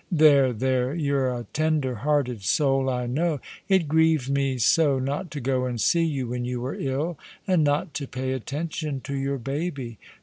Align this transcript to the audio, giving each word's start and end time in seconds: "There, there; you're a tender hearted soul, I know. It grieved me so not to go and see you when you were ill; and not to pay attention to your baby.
"There, 0.25 0.51
there; 0.51 0.95
you're 0.95 1.29
a 1.31 1.45
tender 1.53 1.93
hearted 1.93 2.41
soul, 2.41 2.89
I 2.89 3.05
know. 3.05 3.39
It 3.69 3.87
grieved 3.87 4.31
me 4.31 4.57
so 4.57 4.97
not 4.97 5.29
to 5.29 5.39
go 5.39 5.67
and 5.67 5.79
see 5.79 6.03
you 6.05 6.25
when 6.29 6.43
you 6.43 6.59
were 6.59 6.73
ill; 6.73 7.19
and 7.45 7.63
not 7.63 7.93
to 8.01 8.07
pay 8.07 8.31
attention 8.31 9.01
to 9.01 9.13
your 9.13 9.37
baby. 9.37 9.99